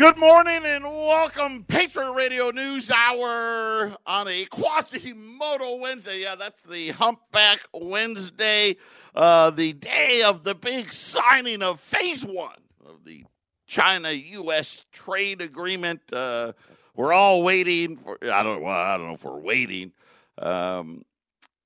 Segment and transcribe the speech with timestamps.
[0.00, 6.22] Good morning and welcome, Patriot Radio News Hour on a Quasimodo Wednesday.
[6.22, 8.76] Yeah, that's the Humpback Wednesday,
[9.14, 13.26] uh, the day of the big signing of Phase One of the
[13.66, 14.86] China-U.S.
[14.90, 16.00] trade agreement.
[16.10, 16.52] Uh,
[16.96, 18.16] we're all waiting for.
[18.22, 18.62] I don't.
[18.62, 19.92] Well, I don't know if we're waiting.
[20.38, 21.04] Um,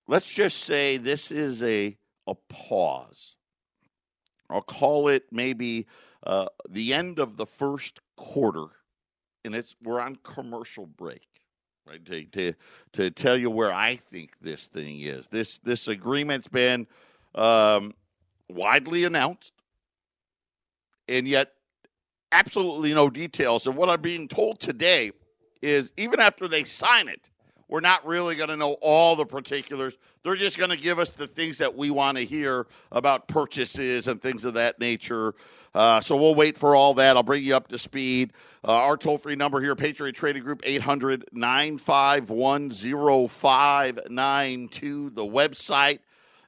[0.08, 1.96] let's just say this is a
[2.26, 3.36] a pause.
[4.50, 5.86] I'll call it maybe
[6.24, 8.66] uh, the end of the first quarter,
[9.44, 11.26] and it's we're on commercial break.
[11.86, 12.54] Right to, to
[12.94, 15.26] to tell you where I think this thing is.
[15.30, 16.86] This this agreement's been
[17.34, 17.92] um,
[18.48, 19.52] widely announced,
[21.06, 21.52] and yet
[22.32, 23.66] absolutely no details.
[23.66, 25.12] And what I'm being told today
[25.60, 27.28] is even after they sign it,
[27.68, 29.94] we're not really going to know all the particulars.
[30.22, 34.06] They're just going to give us the things that we want to hear about purchases
[34.06, 35.34] and things of that nature.
[35.74, 37.16] Uh, so we'll wait for all that.
[37.16, 38.32] I'll bring you up to speed.
[38.62, 42.70] Uh, our toll free number here, Patriot Trading Group, 800 951
[43.28, 45.10] 0592.
[45.10, 45.98] The website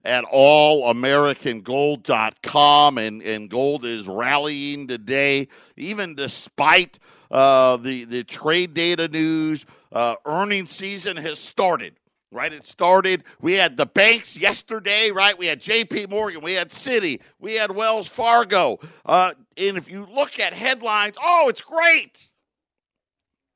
[0.04, 2.98] at allamericangold.com.
[2.98, 9.64] And, and gold is rallying today, even despite uh, the, the trade data news.
[9.92, 11.94] Uh, earning season has started
[12.32, 12.52] right?
[12.52, 13.24] It started.
[13.40, 15.36] We had the banks yesterday, right?
[15.38, 16.06] We had J.P.
[16.06, 18.78] Morgan, we had Citi, we had Wells Fargo.
[19.04, 22.28] Uh, and if you look at headlines, oh, it's great.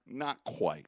[0.07, 0.87] Not quite.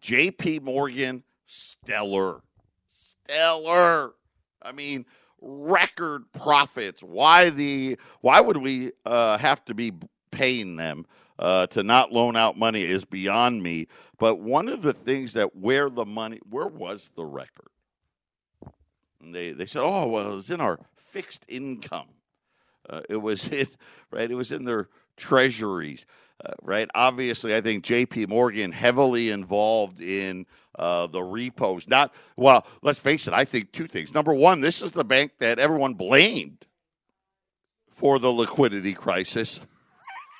[0.00, 0.60] J.P.
[0.60, 2.40] Morgan, stellar,
[2.88, 4.12] stellar.
[4.62, 5.06] I mean,
[5.40, 7.02] record profits.
[7.02, 7.98] Why the?
[8.20, 9.92] Why would we uh, have to be
[10.30, 11.06] paying them?
[11.38, 13.86] Uh, to not loan out money is beyond me.
[14.18, 17.68] But one of the things that where the money, where was the record?
[19.22, 22.08] And they they said, oh well, it was in our fixed income.
[22.88, 23.68] Uh, it was in
[24.10, 24.30] right.
[24.30, 26.06] It was in their treasuries.
[26.44, 26.88] Uh, right.
[26.94, 28.26] Obviously, I think J.P.
[28.26, 30.46] Morgan heavily involved in
[30.78, 31.88] uh, the repos.
[31.88, 32.66] Not well.
[32.82, 33.32] Let's face it.
[33.32, 34.14] I think two things.
[34.14, 36.64] Number one, this is the bank that everyone blamed
[37.90, 39.58] for the liquidity crisis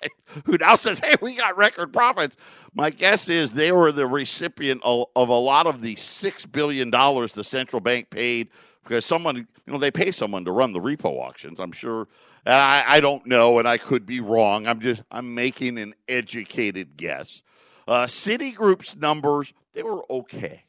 [0.45, 2.37] who now says, "Hey, we got record profits."
[2.75, 6.91] My guess is they were the recipient of, of a lot of the six billion
[6.91, 8.49] dollars the central bank paid
[8.85, 11.59] because someone, you know, they pay someone to run the repo auctions.
[11.61, 12.09] I'm sure.
[12.47, 14.67] And I, I don't know, and I could be wrong.
[14.67, 17.43] I'm just I'm making an educated guess.
[17.87, 20.65] Uh, Citigroup's numbers they were okay.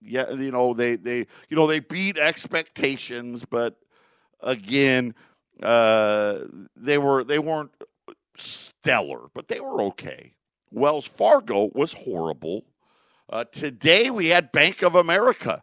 [0.00, 3.76] Yeah, you know they they you know they beat expectations, but
[4.40, 5.14] again,
[5.62, 6.40] uh,
[6.76, 7.70] they were they weren't
[8.40, 10.34] stellar, but they were okay.
[10.70, 12.64] Wells Fargo was horrible.
[13.28, 15.62] Uh, today we had Bank of America.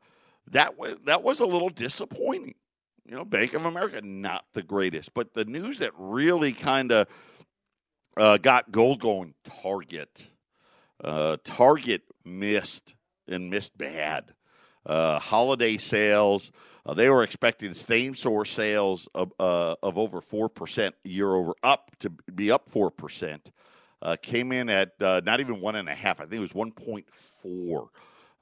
[0.52, 2.56] That was that was a little disappointing.
[3.06, 7.08] You know, Bank of America not the greatest, but the news that really kind of
[8.18, 9.34] uh, got gold going.
[9.62, 10.28] Target,
[11.04, 12.96] uh, Target missed
[13.28, 14.34] and missed bad.
[14.86, 16.52] Uh, holiday sales.
[16.88, 21.92] Uh, they were expecting same store sales of, uh, of over 4% year over up
[22.00, 23.40] to be up 4%.
[24.02, 26.22] Uh, came in at uh, not even one and a half.
[26.22, 27.88] I think it was 1.4.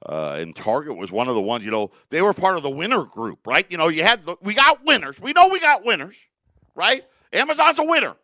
[0.04, 2.70] Uh, and Target was one of the ones, you know, they were part of the
[2.70, 3.66] winner group, right?
[3.68, 5.18] You know, you had, the, we got winners.
[5.18, 6.14] We know we got winners,
[6.76, 7.04] right?
[7.32, 8.14] Amazon's a winner.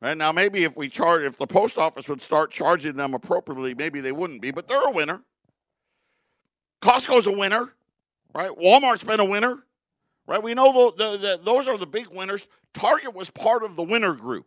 [0.00, 3.74] Right now, maybe if we charge, if the post office would start charging them appropriately,
[3.74, 5.22] maybe they wouldn't be, but they're a winner.
[6.80, 7.72] Costco's a winner
[8.34, 8.50] right?
[8.50, 9.58] Walmart's been a winner,
[10.26, 10.42] right?
[10.42, 12.46] We know the, the, the, those are the big winners.
[12.74, 14.46] Target was part of the winner group.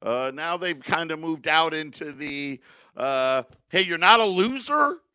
[0.00, 2.60] Uh, now they've kind of moved out into the
[2.96, 4.98] uh, hey, you're not a loser?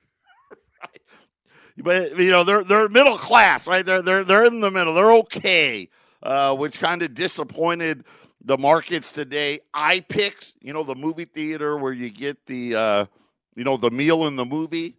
[1.80, 3.86] But you know they're they're middle class, right?
[3.86, 4.96] They're they're they're in the middle.
[4.96, 5.90] They're okay,
[6.24, 8.04] uh, which kind of disappointed
[8.44, 9.60] the markets today.
[9.76, 13.06] I iPix, you know, the movie theater where you get the uh,
[13.56, 14.98] you know the meal in the movie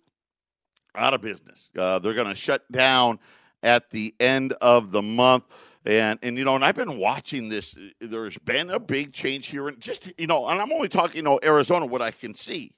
[0.95, 1.71] out of business.
[1.77, 3.19] Uh, they're going to shut down
[3.63, 5.45] at the end of the month.
[5.85, 7.75] And, and you know, and I've been watching this.
[8.01, 11.23] There's been a big change here, and just you know, and I'm only talking, you
[11.23, 12.75] know, Arizona, what I can see,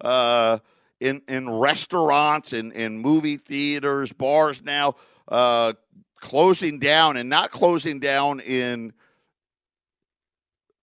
[0.00, 0.58] uh,
[0.98, 4.96] in in restaurants and in movie theaters, bars now,
[5.28, 5.74] uh,
[6.20, 8.92] closing down, and not closing down in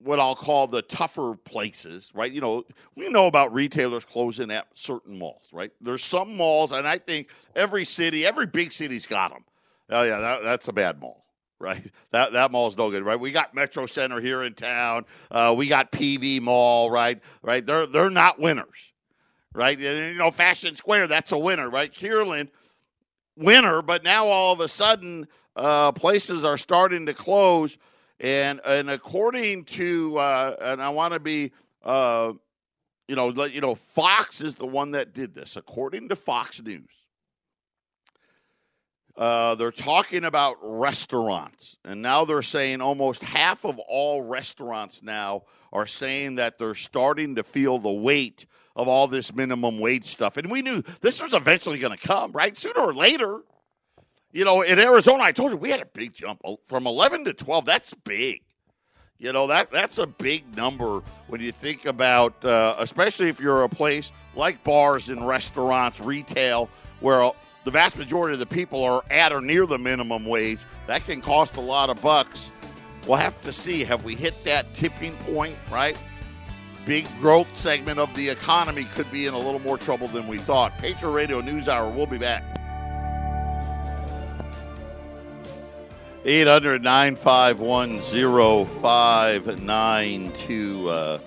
[0.06, 2.32] what I'll call the tougher places, right?
[2.32, 2.64] You know,
[2.96, 5.72] we know about retailers closing at certain malls, right?
[5.82, 9.44] There's some malls, and I think every city, every big city's got them.
[9.90, 11.26] Oh yeah, that, that's a bad mall,
[11.60, 11.92] right?
[12.12, 13.20] That that mall's no good, right?
[13.20, 15.06] We got Metro Center here in town.
[15.30, 17.20] Uh, we got PV Mall, right?
[17.42, 17.66] Right?
[17.66, 18.94] They're they're not winners,
[19.54, 19.78] right?
[19.78, 21.94] And, you know, Fashion Square, that's a winner, right?
[21.94, 22.50] Kierland,
[23.36, 27.78] winner, but now all of a sudden, uh, places are starting to close
[28.20, 31.52] And and according to uh, and I want to be
[31.84, 32.34] uh,
[33.08, 35.56] you know let you know Fox is the one that did this.
[35.56, 36.90] According to Fox News,
[39.18, 45.44] uh, they're talking about restaurants, and now they're saying almost half of all restaurants now
[45.74, 48.46] are saying that they're starting to feel the weight
[48.78, 50.38] of all this minimum wage stuff.
[50.38, 52.58] And we knew this was eventually going to come, right?
[52.58, 53.42] Sooner or later.
[54.36, 57.34] You know, in Arizona, I told you we had a big jump from 11 to
[57.34, 57.64] 12.
[57.64, 58.42] That's big.
[59.18, 63.64] You know that that's a big number when you think about, uh, especially if you're
[63.64, 67.32] a place like bars and restaurants, retail, where
[67.64, 70.60] the vast majority of the people are at or near the minimum wage.
[70.88, 72.52] That can cost a lot of bucks.
[73.08, 73.86] We'll have to see.
[73.86, 75.56] Have we hit that tipping point?
[75.72, 75.98] Right
[76.86, 80.38] big growth segment of the economy could be in a little more trouble than we
[80.38, 80.72] thought.
[80.78, 81.90] Patriot Radio News Hour.
[81.90, 82.65] We'll be back.
[86.28, 90.90] 800 951 0592.
[90.90, 91.20] Uh,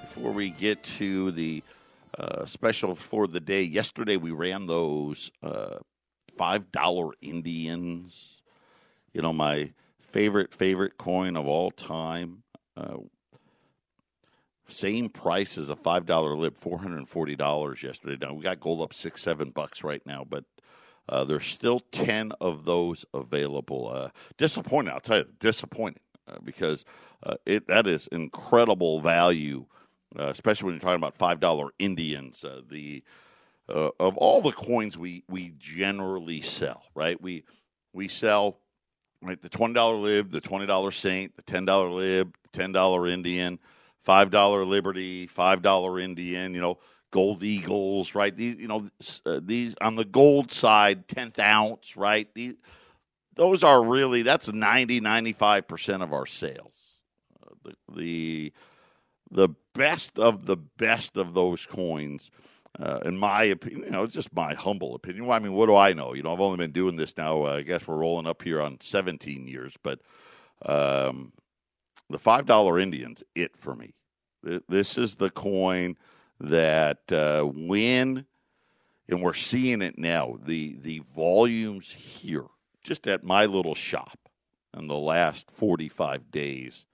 [0.00, 1.62] before we get to the
[2.18, 5.76] uh, special for the day, yesterday we ran those uh,
[6.36, 8.42] $5 Indians.
[9.12, 12.42] You know, my favorite, favorite coin of all time.
[12.76, 12.96] Uh,
[14.68, 18.16] same price as a five dollar lib, four hundred and forty dollars yesterday.
[18.20, 20.44] Now we got gold up six, seven bucks right now, but
[21.10, 23.90] uh, there's still ten of those available.
[23.92, 24.08] Uh,
[24.38, 26.84] disappointing, I'll tell you, disappointing uh, because
[27.22, 29.66] uh, it that is incredible value,
[30.18, 32.44] uh, especially when you're talking about five dollar Indians.
[32.44, 33.02] Uh, the
[33.68, 37.20] of all the coins we we generally sell, right?
[37.20, 37.44] We
[37.92, 38.58] we sell
[39.22, 43.06] right the twenty dollar lib, the twenty dollar Saint, the ten dollar lib, ten dollar
[43.06, 43.58] Indian
[44.02, 46.78] five dollar Liberty, five dollar Indian, you know,
[47.10, 48.34] Gold Eagles, right?
[48.34, 48.88] These, you know,
[49.26, 52.28] uh, these on the gold side, tenth ounce, right?
[52.34, 52.54] These,
[53.34, 56.98] those are really that's 90 95 percent of our sales.
[57.42, 58.52] Uh, the, the
[59.30, 62.30] the best of the best of those coins.
[62.78, 65.26] Uh, in my opinion, you know, it's just my humble opinion.
[65.26, 66.14] Well, I mean, what do I know?
[66.14, 67.44] You know, I've only been doing this now.
[67.44, 69.98] Uh, I guess we're rolling up here on 17 years, but
[70.64, 71.32] um,
[72.08, 73.94] the five dollar Indian's it for me.
[74.68, 75.96] This is the coin
[76.40, 78.26] that uh, when,
[79.08, 80.38] and we're seeing it now.
[80.42, 82.46] The the volumes here,
[82.82, 84.18] just at my little shop,
[84.76, 86.86] in the last forty five days,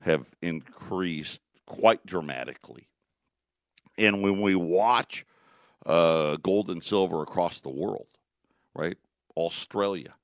[0.00, 2.88] have increased quite dramatically.
[3.98, 5.24] And when we watch
[5.84, 8.08] uh, gold and silver across the world,
[8.74, 8.98] right?
[9.36, 10.14] Australia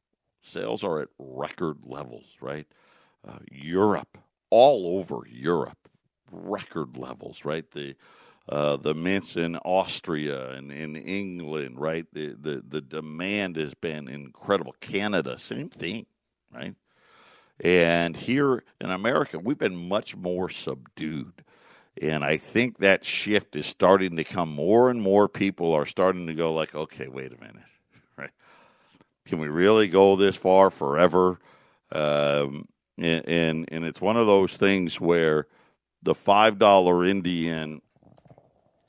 [0.43, 2.67] sales are at record levels, right?
[3.27, 4.19] uh, Europe,
[4.51, 5.89] all over Europe,
[6.31, 7.71] record levels, right?
[7.71, 7.95] The
[8.53, 12.07] uh, the mints in Austria and in England, right?
[12.13, 14.75] The, the the demand has been incredible.
[14.79, 16.05] Canada, same thing,
[16.55, 16.75] right?
[17.61, 21.45] And here in America, we've been much more subdued.
[22.01, 24.51] And I think that shift is starting to come.
[24.51, 27.63] More and more people are starting to go like, okay, wait a minute,
[28.19, 28.33] right?
[29.25, 31.39] Can we really go this far forever?
[31.91, 32.69] Um,
[32.99, 35.47] and, and and it's one of those things where
[36.03, 37.81] the five dollar Indian,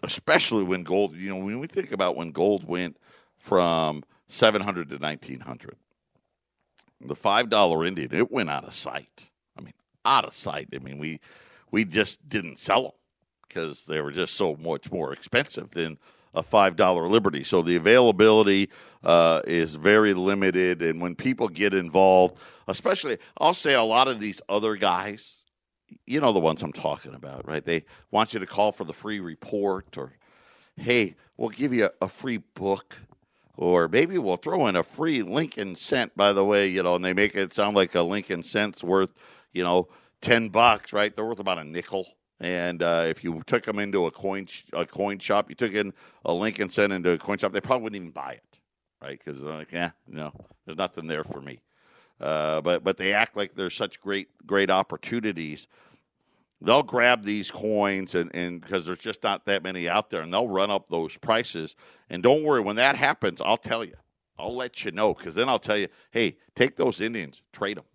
[0.04, 2.98] especially when gold, you know, when we think about when gold went
[3.38, 5.78] from seven hundred to nineteen hundred,
[7.02, 9.30] the five dollar Indian it went out of sight.
[9.58, 9.74] I mean,
[10.06, 10.70] out of sight.
[10.76, 11.20] I mean, we
[11.72, 12.92] we just didn't sell them
[13.48, 15.98] because they were just so much more expensive than
[16.34, 17.44] a five dollar Liberty.
[17.44, 18.70] So the availability
[19.04, 22.38] uh, is very limited, and when people get involved,
[22.68, 25.43] especially, I'll say a lot of these other guys,
[26.06, 27.64] you know the ones I'm talking about, right?
[27.64, 30.14] They want you to call for the free report, or
[30.76, 32.98] hey, we'll give you a, free book.
[33.56, 37.06] Or maybe we'll throw in a free Lincoln cent, by the way, you know, and
[37.06, 39.14] they make it sound like a Lincoln cent's worth,
[39.52, 39.90] you know,
[40.22, 41.16] 10 bucks, right?
[41.16, 42.08] They're worth about a nickel
[42.44, 45.74] and uh, if you took them into a coin sh- a coin shop, you took
[45.74, 45.94] in
[46.26, 48.60] a Lincoln cent into a coin shop, they probably wouldn't even buy it,
[49.02, 49.20] right?
[49.24, 50.34] Because they're like, yeah, no,
[50.66, 51.62] there's nothing there for me.
[52.20, 55.68] Uh, but but they act like there's such great great opportunities.
[56.62, 60.34] They'll grab these coins and and because there's just not that many out there, and
[60.34, 61.76] they'll run up those prices.
[62.10, 63.96] And don't worry, when that happens, I'll tell you.
[64.38, 67.86] I'll let you know because then I'll tell you, hey, take those Indians, trade them,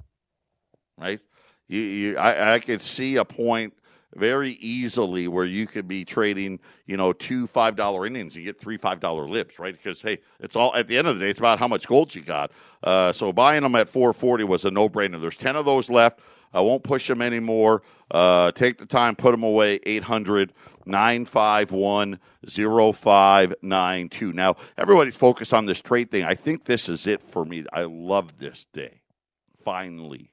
[0.97, 1.21] right?
[1.67, 3.75] You, you I, I see a point
[4.15, 8.59] very easily where you could be trading, you know, two five dollar Indians and get
[8.59, 9.75] three five dollar libs, right?
[9.75, 12.15] Because hey, it's all at the end of the day, it's about how much gold
[12.15, 12.51] you got.
[12.83, 15.21] Uh, so buying them at four forty was a no brainer.
[15.21, 16.21] There's ten of those left.
[16.53, 17.83] I won't push them anymore.
[18.11, 19.81] Uh, take the time, put them away.
[19.85, 20.55] 800
[20.87, 24.33] 951 0592.
[24.33, 26.25] Now, everybody's focused on this trade thing.
[26.25, 27.67] I think this is it for me.
[27.71, 29.03] I love this day.
[29.63, 30.31] Finally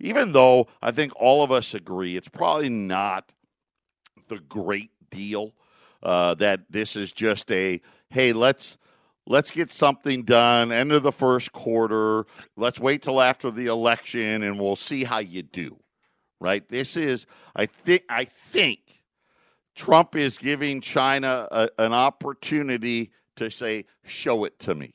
[0.00, 3.32] even though I think all of us agree it's probably not
[4.28, 5.54] the great deal
[6.02, 8.78] uh, that this is just a hey let's
[9.26, 12.24] let's get something done end of the first quarter
[12.56, 15.78] let's wait till after the election and we'll see how you do
[16.40, 16.68] right?
[16.68, 17.26] This is
[17.56, 19.02] i think i think
[19.74, 24.94] trump is giving china a, an opportunity to say show it to me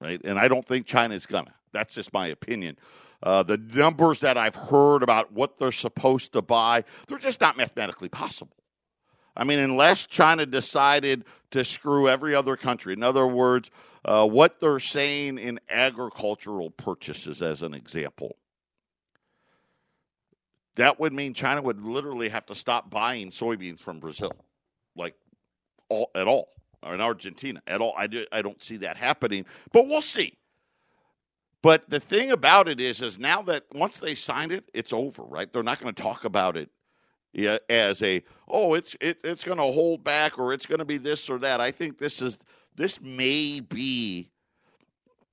[0.00, 0.20] right?
[0.24, 1.54] And i don't think china's gonna.
[1.72, 2.76] That's just my opinion
[3.22, 7.56] uh, the numbers that I've heard about what they're supposed to buy, they're just not
[7.56, 8.56] mathematically possible.
[9.36, 12.92] I mean, unless China decided to screw every other country.
[12.92, 13.70] In other words,
[14.04, 18.36] uh, what they're saying in agricultural purchases, as an example,
[20.76, 24.32] that would mean China would literally have to stop buying soybeans from Brazil,
[24.96, 25.14] like
[25.88, 26.48] all at all,
[26.82, 27.94] or in Argentina at all.
[27.96, 30.38] I, do, I don't see that happening, but we'll see.
[31.62, 35.22] But the thing about it is, is now that once they signed it, it's over,
[35.22, 35.52] right?
[35.52, 36.70] They're not going to talk about it
[37.68, 40.98] as a oh it's it, it's going to hold back or it's going to be
[40.98, 41.60] this or that.
[41.60, 42.38] I think this is
[42.74, 44.30] this may be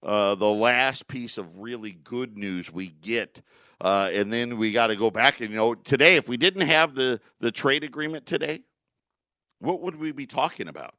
[0.03, 3.41] uh, the last piece of really good news we get,
[3.81, 6.67] uh, and then we got to go back and you know today if we didn't
[6.67, 8.61] have the the trade agreement today,
[9.59, 10.95] what would we be talking about?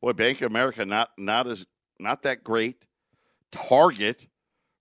[0.00, 1.66] Boy, Bank of America not not as
[1.98, 2.84] not that great.
[3.50, 4.27] Target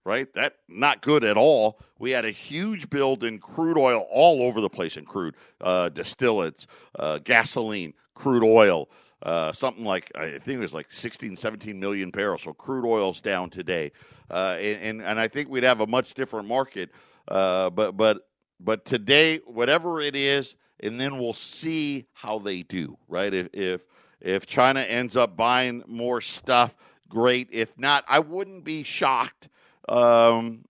[0.07, 0.33] right?
[0.35, 1.79] That not good at all.
[1.99, 5.89] We had a huge build in crude oil all over the place in crude, uh,
[5.93, 6.65] distillates,
[6.97, 8.89] uh, gasoline, crude oil.
[9.21, 12.43] Uh, something like I think it was like 16, 17 million barrels.
[12.43, 13.91] So crude oil's down today,
[14.31, 16.89] uh, and, and, and I think we'd have a much different market.
[17.27, 18.29] Uh, but but
[18.61, 22.97] but today, whatever it is, and then we'll see how they do.
[23.09, 23.33] Right?
[23.33, 23.81] If if
[24.21, 26.77] if China ends up buying more stuff,
[27.09, 27.49] great.
[27.51, 29.49] If not, I wouldn't be shocked
[29.87, 30.65] um,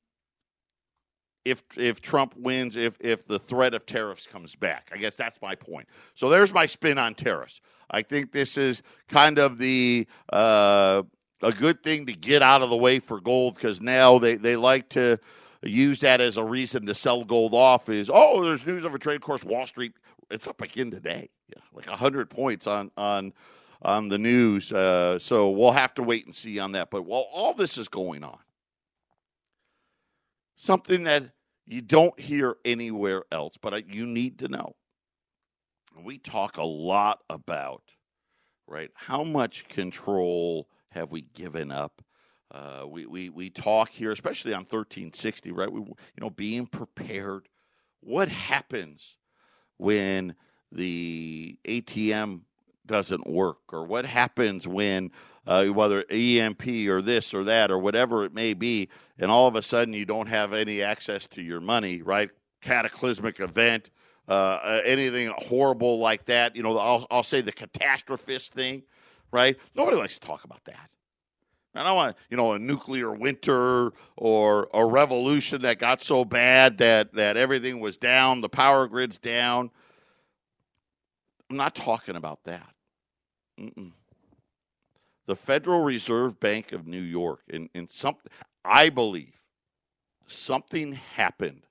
[1.46, 4.90] if if Trump wins, if if the threat of tariffs comes back.
[4.94, 5.88] I guess that's my point.
[6.16, 7.62] So there's my spin on tariffs.
[7.90, 11.04] I think this is kind of the uh,
[11.42, 14.56] a good thing to get out of the way for gold because now they, they
[14.56, 15.20] like to
[15.64, 17.90] use that as a reason to sell gold off.
[17.90, 19.44] Is oh, there's news of a trade course.
[19.44, 19.94] Wall Street,
[20.30, 23.34] it's up again today, yeah, like hundred points on on
[23.82, 24.72] on the news.
[24.72, 26.90] Uh, so we'll have to wait and see on that.
[26.90, 28.40] But while all this is going on,
[30.58, 31.32] something that
[31.66, 34.76] you don't hear anywhere else, but you need to know.
[36.04, 37.84] We talk a lot about,
[38.68, 38.92] right?
[38.94, 42.02] How much control have we given up?
[42.50, 45.72] Uh, we, we, we talk here, especially on 1360, right?
[45.72, 47.50] We, you know, being prepared.
[48.00, 49.16] What happens
[49.78, 50.36] when
[50.72, 52.42] the ATM
[52.88, 55.12] doesn't work, or what happens when
[55.46, 59.56] uh, whether EMP or this or that or whatever it may be, and all of
[59.56, 62.30] a sudden you don't have any access to your money, right?
[62.62, 63.90] Cataclysmic event,
[64.28, 66.56] uh, anything horrible like that.
[66.56, 68.84] You know, I'll, I'll say the catastrophist thing,
[69.32, 69.58] right?
[69.74, 70.90] Nobody likes to talk about that.
[71.76, 76.80] I don't want, you know, a nuclear winter or a revolution that got so bad
[76.80, 79.70] that, that everything was down, the power grid's down.
[81.50, 82.68] I'm not talking about that.
[83.60, 83.92] Mm-mm
[85.28, 88.32] the Federal Reserve Bank of New York, and, and something,
[88.66, 89.36] I believe
[90.26, 91.64] something happened.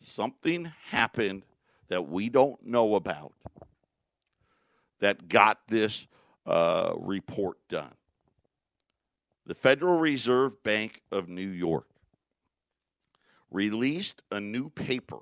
[0.00, 1.44] Something happened
[1.88, 3.32] that we don't know about
[5.00, 6.06] that got this
[6.46, 7.94] uh, report done.
[9.46, 11.86] The Federal Reserve Bank of New York
[13.50, 15.20] released a new paper.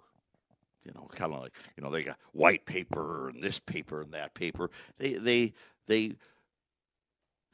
[0.84, 4.12] You know, kind of like you know they got white paper and this paper and
[4.12, 4.70] that paper.
[4.98, 5.52] They they
[5.86, 6.16] they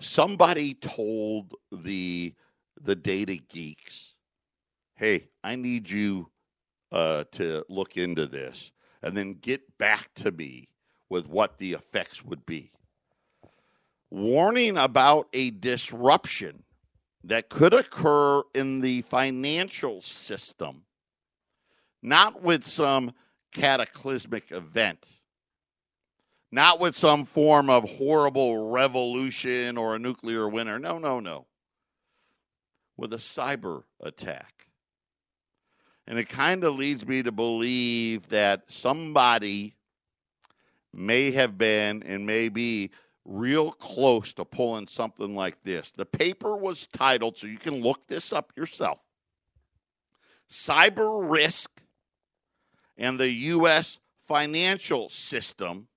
[0.01, 2.35] somebody told the
[2.81, 4.15] the data geeks,
[4.95, 6.31] "Hey, I need you
[6.91, 10.69] uh, to look into this and then get back to me
[11.09, 12.73] with what the effects would be."
[14.11, 16.65] Warning about a disruption
[17.23, 20.85] that could occur in the financial system,
[22.03, 23.13] not with some
[23.53, 25.07] cataclysmic event
[26.51, 30.79] not with some form of horrible revolution or a nuclear winter.
[30.79, 31.47] No, no, no.
[32.97, 34.67] With a cyber attack.
[36.07, 39.75] And it kind of leads me to believe that somebody
[40.95, 42.91] may have been and may be
[43.27, 45.93] real close to pulling something like this.
[45.95, 49.01] The paper was titled, so you can look this up yourself
[50.51, 51.71] Cyber Risk
[52.99, 53.99] and the U.S.
[54.27, 55.89] Financial System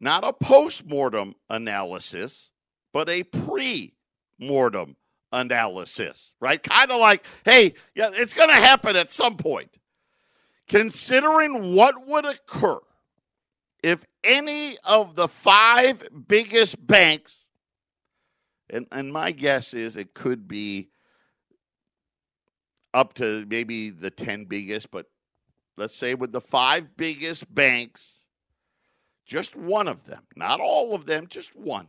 [0.00, 2.50] not a post mortem analysis,
[2.92, 3.94] but a pre
[4.38, 4.96] mortem
[5.32, 6.62] analysis, right?
[6.62, 9.70] Kind of like, hey, yeah, it's going to happen at some point.
[10.68, 12.78] Considering what would occur
[13.82, 17.44] if any of the five biggest banks,
[18.68, 20.90] and, and my guess is it could be
[22.96, 25.06] up to maybe the 10 biggest, but
[25.76, 28.20] let's say with the five biggest banks,
[29.26, 31.88] just one of them, not all of them, just one,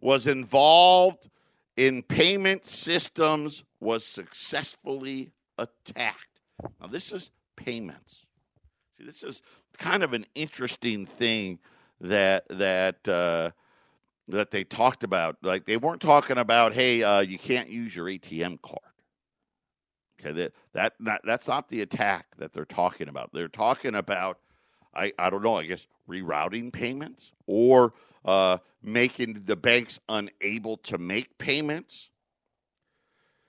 [0.00, 1.28] was involved
[1.76, 6.40] in payment systems, was successfully attacked.
[6.80, 8.24] Now, this is payments.
[8.96, 9.42] See, this is
[9.76, 11.58] kind of an interesting thing
[12.00, 13.50] that that uh,
[14.28, 15.36] that they talked about.
[15.42, 18.89] Like they weren't talking about, hey, uh, you can't use your ATM card.
[20.20, 23.30] Okay, that, that that's not the attack that they're talking about.
[23.32, 24.38] They're talking about,
[24.94, 30.98] I, I don't know, I guess rerouting payments or uh, making the banks unable to
[30.98, 32.10] make payments.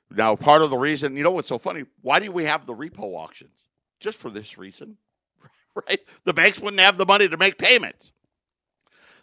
[0.09, 1.83] Now, part of the reason, you know what's so funny?
[2.01, 3.63] Why do we have the repo auctions?
[3.99, 4.97] Just for this reason,
[5.87, 5.99] right?
[6.23, 8.11] The banks wouldn't have the money to make payments.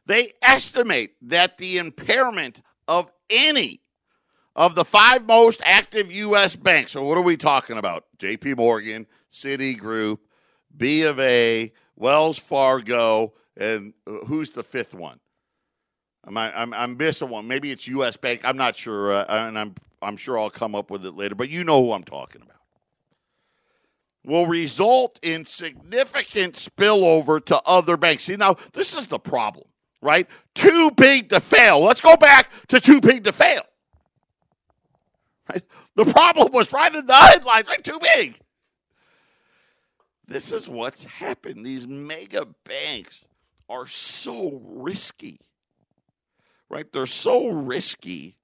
[0.06, 3.80] They estimate that the impairment of any
[4.58, 6.56] of the five most active U.S.
[6.56, 8.06] banks, so what are we talking about?
[8.18, 8.54] J.P.
[8.54, 10.18] Morgan, Citigroup,
[10.76, 15.20] B of A, Wells Fargo, and uh, who's the fifth one?
[16.26, 17.46] Am I, I'm, I'm missing one.
[17.46, 18.16] Maybe it's U.S.
[18.16, 18.40] Bank.
[18.42, 21.36] I'm not sure, uh, and I'm I'm sure I'll come up with it later.
[21.36, 22.56] But you know who I'm talking about.
[24.24, 28.24] Will result in significant spillover to other banks.
[28.24, 29.68] See, now this is the problem,
[30.02, 30.26] right?
[30.56, 31.80] Too big to fail.
[31.80, 33.62] Let's go back to too big to fail.
[35.94, 37.82] The problem was right in the headlines, right?
[37.82, 38.38] Too big.
[40.26, 41.64] This is what's happened.
[41.64, 43.20] These mega banks
[43.68, 45.40] are so risky,
[46.68, 46.90] right?
[46.92, 48.36] They're so risky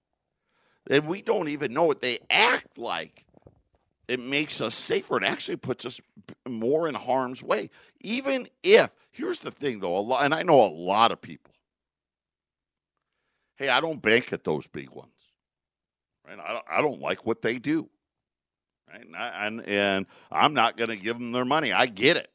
[0.86, 3.24] that we don't even know what they act like.
[4.08, 5.16] It makes us safer.
[5.16, 6.00] It actually puts us
[6.46, 7.70] more in harm's way.
[8.00, 11.52] Even if, here's the thing though, a lot, and I know a lot of people.
[13.56, 15.13] Hey, I don't bank at those big ones.
[16.26, 16.38] Right?
[16.38, 17.88] I don't, I don't like what they do.
[18.90, 19.04] Right?
[19.04, 21.72] And, I, and, and I'm not going to give them their money.
[21.72, 22.30] I get it.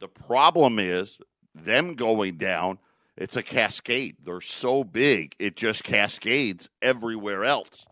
[0.00, 1.18] The problem is
[1.54, 2.78] them going down,
[3.16, 4.16] it's a cascade.
[4.24, 7.86] They're so big, it just cascades everywhere else.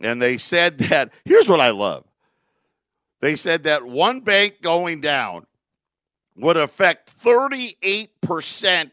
[0.00, 2.04] And they said that, here's what I love.
[3.20, 5.46] They said that one bank going down
[6.36, 8.90] would affect 38%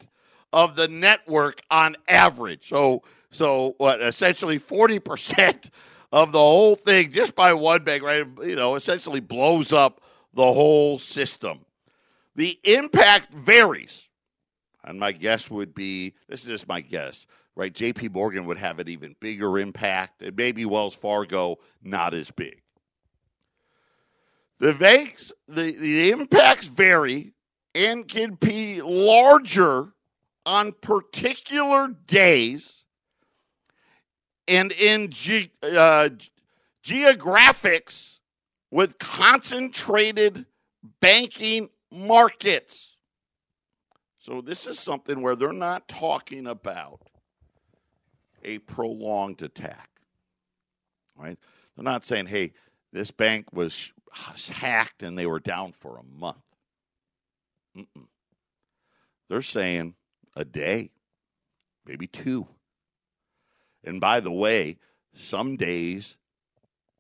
[0.54, 2.70] of the network on average.
[2.70, 4.02] So so what?
[4.02, 5.70] Essentially, forty percent
[6.12, 8.26] of the whole thing just by one bank, right?
[8.44, 10.02] You know, essentially blows up
[10.34, 11.66] the whole system.
[12.36, 14.08] The impact varies,
[14.84, 17.74] and my guess would be this is just my guess, right?
[17.74, 18.10] J.P.
[18.10, 22.62] Morgan would have an even bigger impact, and maybe Wells Fargo not as big.
[24.60, 27.34] The banks, the, the impacts vary
[27.74, 29.94] and can be larger
[30.46, 32.81] on particular days
[34.48, 36.10] and in ge- uh,
[36.84, 38.20] geographics
[38.70, 40.46] with concentrated
[41.00, 42.96] banking markets.
[44.20, 47.02] So, this is something where they're not talking about
[48.44, 49.90] a prolonged attack,
[51.16, 51.38] right?
[51.76, 52.54] They're not saying, hey,
[52.94, 53.92] this bank was
[54.50, 56.38] hacked and they were down for a month.
[57.78, 58.08] Mm-mm.
[59.30, 59.96] They're saying
[60.36, 60.92] a day,
[61.86, 62.48] maybe two.
[63.84, 64.78] And by the way,
[65.14, 66.18] some days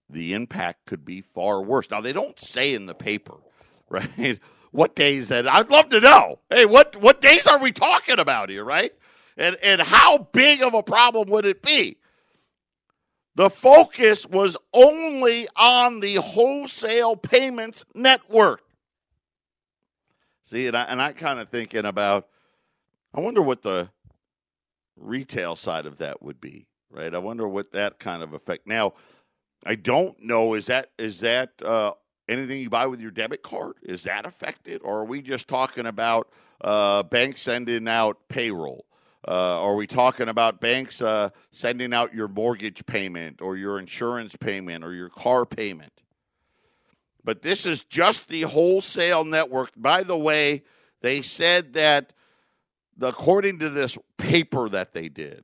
[0.10, 1.90] the impact could be far worse.
[1.90, 3.38] Now they don't say in the paper,
[3.90, 4.40] right?
[4.72, 6.40] What days that I'd love to know.
[6.50, 8.94] Hey, what what days are we talking about here, right?
[9.38, 11.98] And and how big of a problem would it be?
[13.36, 18.62] The focus was only on the wholesale payments network.
[20.44, 22.28] See, and I and I kind of thinking about
[23.14, 23.90] I wonder what the
[24.98, 27.14] retail side of that would be right?
[27.14, 28.68] I wonder what that kind of effect.
[28.68, 28.94] Now,
[29.66, 30.54] I don't know.
[30.54, 31.94] Is that is that uh,
[32.28, 33.74] anything you buy with your debit card?
[33.84, 36.30] Is that affected, or are we just talking about
[36.62, 38.86] uh, banks sending out payroll?
[39.28, 44.36] Uh, are we talking about banks uh, sending out your mortgage payment or your insurance
[44.36, 45.94] payment or your car payment?
[47.24, 49.70] But this is just the wholesale network.
[49.78, 50.64] By the way,
[51.02, 52.14] they said that
[53.00, 55.44] according to this paper that they did,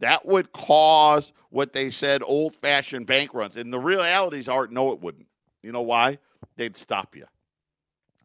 [0.00, 3.56] that would cause what they said old fashioned bank runs.
[3.56, 5.26] And the realities are no, it wouldn't.
[5.62, 6.18] You know why?
[6.56, 7.26] They'd stop you.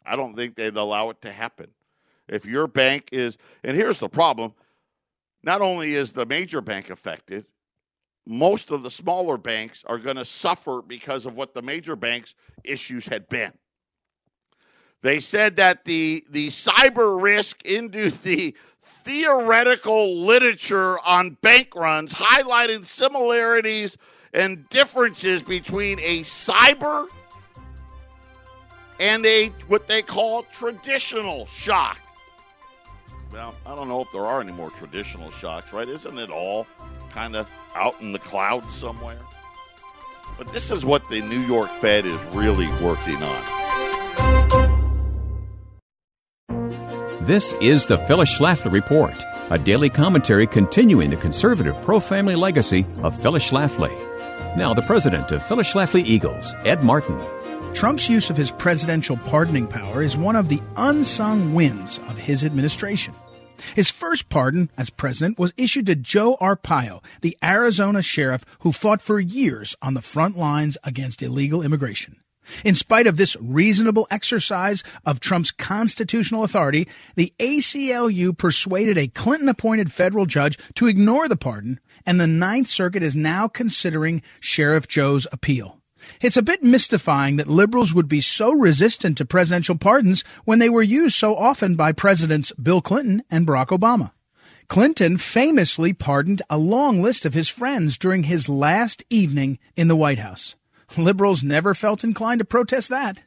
[0.06, 1.68] I don't think they'd allow it to happen.
[2.28, 4.54] If your bank is, and here's the problem
[5.44, 7.46] not only is the major bank affected,
[8.26, 12.34] most of the smaller banks are going to suffer because of what the major banks'
[12.64, 13.54] issues had been.
[15.02, 18.56] They said that the the cyber risk into the
[19.06, 23.98] theoretical literature on bank runs, highlighting similarities
[24.34, 27.08] and differences between a cyber
[29.00, 32.00] and a what they call traditional shock.
[33.32, 35.88] Well, I don't know if there are any more traditional shocks, right?
[35.88, 36.66] Isn't it all
[37.12, 39.20] kind of out in the clouds somewhere?
[40.38, 43.65] But this is what the New York Fed is really working on.
[47.26, 49.16] This is the Phyllis Schlafly Report,
[49.50, 53.90] a daily commentary continuing the conservative pro family legacy of Phyllis Schlafly.
[54.56, 57.20] Now, the president of Phyllis Schlafly Eagles, Ed Martin.
[57.74, 62.46] Trump's use of his presidential pardoning power is one of the unsung wins of his
[62.46, 63.16] administration.
[63.74, 69.02] His first pardon as president was issued to Joe Arpaio, the Arizona sheriff who fought
[69.02, 72.18] for years on the front lines against illegal immigration.
[72.64, 79.50] In spite of this reasonable exercise of Trump's constitutional authority, the ACLU persuaded a Clinton
[79.50, 84.88] appointed federal judge to ignore the pardon, and the Ninth Circuit is now considering Sheriff
[84.88, 85.82] Joe's appeal.
[86.22, 90.70] It's a bit mystifying that liberals would be so resistant to presidential pardons when they
[90.70, 94.12] were used so often by Presidents Bill Clinton and Barack Obama.
[94.68, 99.96] Clinton famously pardoned a long list of his friends during his last evening in the
[99.96, 100.56] White House.
[100.98, 103.24] Liberals never felt inclined to protest that.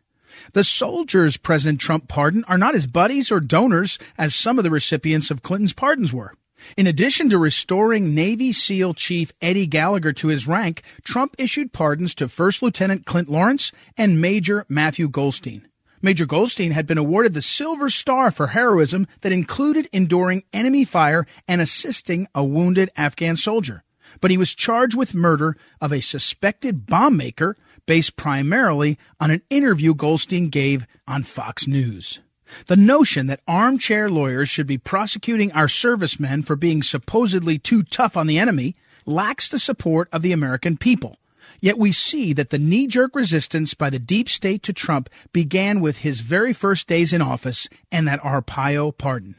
[0.53, 4.71] The soldiers President Trump pardoned are not his buddies or donors as some of the
[4.71, 6.35] recipients of Clinton's pardons were.
[6.77, 12.15] In addition to restoring Navy SEAL Chief Eddie Gallagher to his rank, Trump issued pardons
[12.17, 15.63] to First Lieutenant Clint Lorance and Major Matthew Golsteyn.
[16.03, 21.27] Major Golsteyn had been awarded the Silver Star for heroism that included enduring enemy fire
[21.47, 23.83] and assisting a wounded Afghan soldier
[24.21, 29.43] but he was charged with murder of a suspected bomb maker based primarily on an
[29.51, 32.21] interview Golsteyn gave on Fox News.
[32.67, 38.17] The notion that armchair lawyers should be prosecuting our servicemen for being supposedly too tough
[38.17, 41.17] on the enemy lacks the support of the American people.
[41.61, 45.81] Yet we see that the knee jerk resistance by the deep state to Trump began
[45.81, 49.35] with his very first days in office and that Arpaio pardon.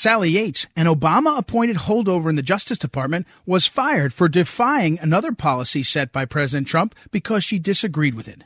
[0.00, 5.30] Sally Yates, an Obama appointed holdover in the Justice Department, was fired for defying another
[5.30, 8.42] policy set by President Trump because she disagreed with it.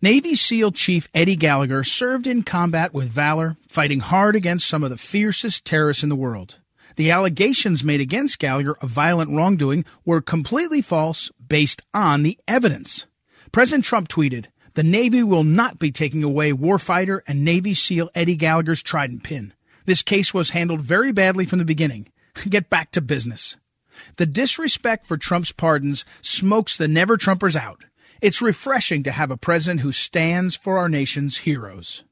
[0.00, 4.90] Navy SEAL Chief Eddie Gallagher served in combat with valor, fighting hard against some of
[4.90, 6.60] the fiercest terrorists in the world.
[6.94, 13.06] The allegations made against Gallagher of violent wrongdoing were completely false based on the evidence.
[13.50, 18.36] President Trump tweeted, The Navy will not be taking away warfighter and Navy SEAL Eddie
[18.36, 19.54] Gallagher's trident pin.
[19.86, 22.08] This case was handled very badly from the beginning.
[22.48, 23.56] Get back to business.
[24.16, 27.84] The disrespect for Trump's pardons smokes the never Trumpers out.
[28.20, 32.04] It's refreshing to have a president who stands for our nation's heroes.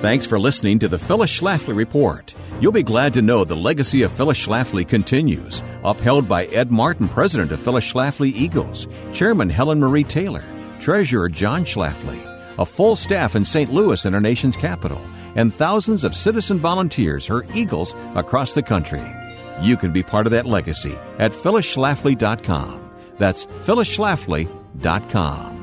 [0.00, 2.34] Thanks for listening to the Phyllis Schlafly Report.
[2.60, 7.08] You'll be glad to know the legacy of Phyllis Schlafly continues, upheld by Ed Martin,
[7.08, 10.44] president of Phyllis Schlafly Eagles, chairman Helen Marie Taylor,
[10.78, 12.20] treasurer John Schlafly,
[12.58, 13.72] a full staff in St.
[13.72, 15.00] Louis and our nation's capital
[15.34, 19.02] and thousands of citizen volunteers, her Eagles, across the country.
[19.60, 22.90] You can be part of that legacy at phyllisschlafly.com.
[23.18, 25.57] That's phyllisschlafly.com.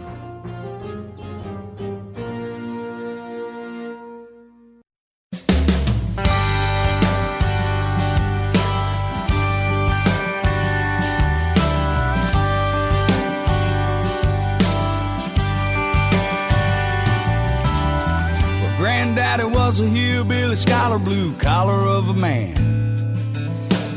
[20.95, 22.55] scholar, blue collar of a man.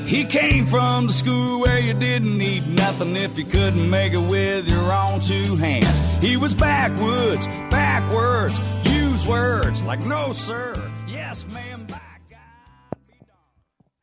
[0.07, 4.19] He came from the school where you didn't need nothing if you couldn't make it
[4.19, 5.87] with your own two hands.
[6.23, 8.59] He was backwoods, backwards,
[8.91, 10.75] use words like no sir,
[11.07, 11.87] yes ma'am,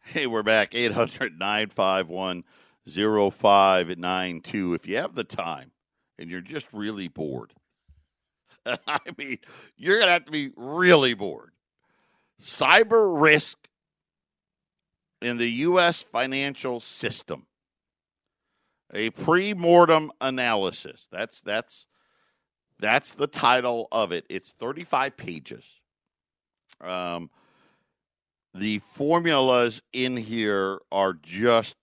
[0.03, 0.73] Hey, we're back.
[0.73, 2.45] 800 951
[2.88, 4.73] 0592.
[4.73, 5.71] If you have the time
[6.17, 7.51] and you're just really bored,
[8.65, 9.39] I mean,
[9.75, 11.51] you're going to have to be really bored
[12.45, 13.58] cyber risk
[15.21, 16.01] in the U.S.
[16.01, 17.47] financial system.
[18.93, 21.08] A pre-mortem analysis.
[21.12, 21.86] That's that's
[22.79, 24.25] that's the title of it.
[24.29, 25.63] It's 35 pages.
[26.81, 27.29] Um,
[28.53, 31.75] the formulas in here are just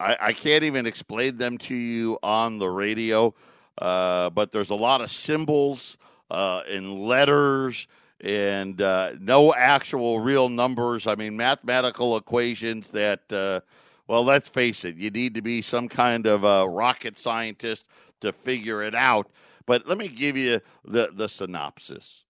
[0.00, 3.34] I, I, can't even explain them to you on the radio.
[3.78, 5.96] Uh, but there's a lot of symbols
[6.30, 7.86] uh, and letters
[8.20, 11.06] and uh, no actual real numbers.
[11.06, 13.60] I mean, mathematical equations that uh,
[14.08, 17.84] Well, let's face it, you need to be some kind of a rocket scientist
[18.20, 19.30] to figure it out.
[19.66, 22.22] But let me give you the, the synopsis.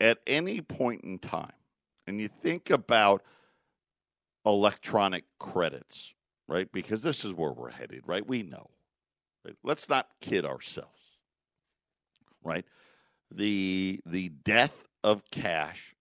[0.00, 1.52] At any point in time,
[2.06, 3.22] and you think about
[4.46, 6.14] electronic credits,
[6.48, 6.70] right?
[6.72, 8.26] Because this is where we're headed, right?
[8.26, 8.70] We know.
[9.44, 9.56] Right?
[9.62, 11.18] Let's not kid ourselves,
[12.42, 12.64] right?
[13.30, 15.94] The the death of cash,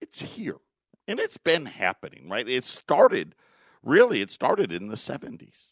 [0.00, 0.58] it's here,
[1.06, 2.48] and it's been happening, right?
[2.48, 3.34] It started,
[3.82, 5.68] really, it started in the seventies.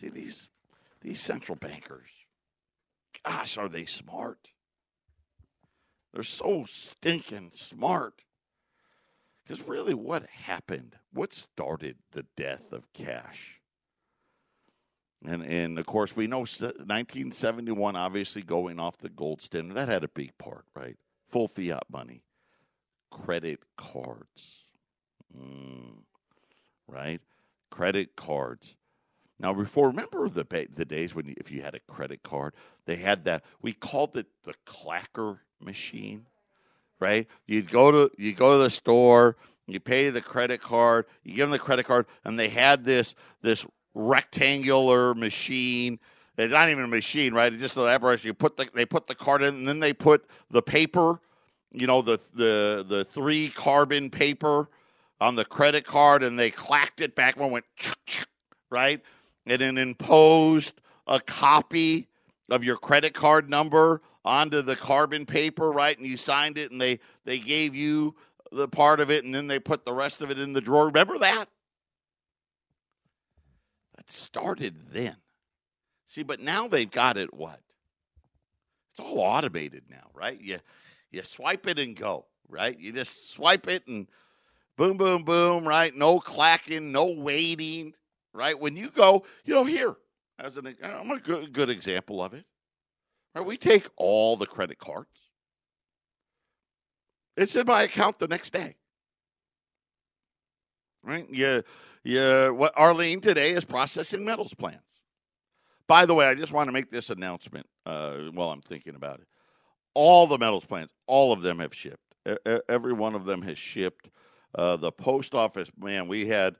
[0.00, 0.48] See these
[1.02, 2.08] these central bankers,
[3.24, 4.48] gosh, are they smart?
[6.12, 8.22] They're so stinking smart.
[9.42, 10.96] Because really, what happened?
[11.12, 13.59] What started the death of cash?
[15.24, 20.04] And and of course, we know 1971, obviously going off the gold standard, that had
[20.04, 20.96] a big part, right?
[21.28, 22.22] Full fiat money,
[23.10, 24.64] credit cards,
[25.36, 25.98] mm,
[26.86, 27.20] right?
[27.70, 28.76] Credit cards.
[29.38, 32.54] Now, before, remember the the days when you, if you had a credit card,
[32.86, 33.44] they had that.
[33.60, 36.26] We called it the clacker machine
[37.00, 37.26] right?
[37.46, 41.44] You'd go to you go to the store, you pay the credit card, you give
[41.44, 45.98] them the credit card, and they had this this rectangular machine.
[46.38, 47.52] It's not even a machine, right?
[47.52, 48.24] It's just an apparatus.
[48.24, 51.20] You put the they put the card in, and then they put the paper,
[51.72, 54.68] you know, the the the three carbon paper
[55.20, 57.66] on the credit card, and they clacked it back and went
[58.70, 59.02] right,
[59.46, 62.08] and then imposed a copy
[62.48, 65.96] of your credit card number onto the carbon paper, right?
[65.98, 68.14] And you signed it, and they they gave you
[68.50, 70.86] the part of it, and then they put the rest of it in the drawer.
[70.86, 71.46] Remember that?
[74.00, 75.16] That started then.
[76.06, 77.34] See, but now they've got it.
[77.34, 77.60] What?
[78.90, 80.40] It's all automated now, right?
[80.40, 80.58] You
[81.10, 82.78] you swipe it and go, right?
[82.78, 84.06] You just swipe it and
[84.78, 85.94] boom, boom, boom, right?
[85.94, 87.92] No clacking, no waiting,
[88.32, 88.58] right?
[88.58, 89.96] When you go, you know, here
[90.38, 92.46] as an I'm a good, good example of it.
[93.34, 95.08] Right, we take all the credit cards.
[97.36, 98.76] It's in my account the next day.
[101.02, 101.26] Right?
[101.30, 101.62] Yeah,
[102.04, 102.50] yeah.
[102.50, 104.84] What Arlene today is processing metals plants.
[105.86, 109.20] By the way, I just want to make this announcement uh, while I'm thinking about
[109.20, 109.26] it.
[109.94, 112.14] All the metals plants, all of them have shipped.
[112.68, 114.08] Every one of them has shipped.
[114.54, 116.56] Uh, the post office, man, we had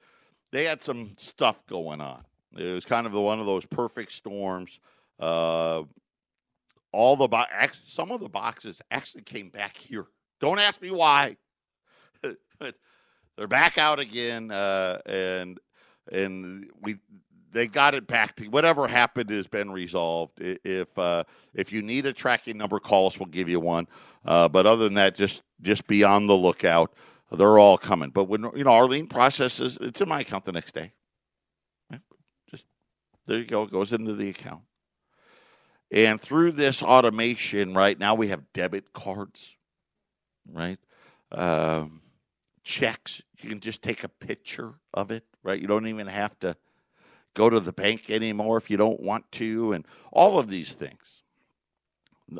[0.53, 2.25] they had some stuff going on.
[2.57, 4.81] It was kind of one of those perfect storms.
[5.19, 5.83] Uh,
[6.93, 7.45] all the bo-
[7.87, 10.07] some of the boxes actually came back here.
[10.41, 11.37] Don't ask me why.
[13.37, 15.59] They're back out again, uh, and
[16.13, 16.99] and we
[17.53, 20.41] they got it back to whatever happened has been resolved.
[20.41, 23.19] If uh, if you need a tracking number, call us.
[23.19, 23.89] We'll give you one.
[24.25, 26.95] Uh, but other than that, just just be on the lookout.
[27.33, 28.11] They're all coming.
[28.11, 30.93] But when you know Arlene processes, it's in my account the next day.
[32.51, 32.65] Just
[33.27, 33.63] there you go.
[33.63, 34.63] It goes into the account.
[35.93, 39.57] And through this automation, right now we have debit cards,
[40.49, 40.79] right?
[41.33, 42.01] Um,
[42.71, 43.23] checks.
[43.39, 45.61] You can just take a picture of it, right?
[45.61, 46.57] You don't even have to
[47.35, 51.03] go to the bank anymore if you don't want to, and all of these things.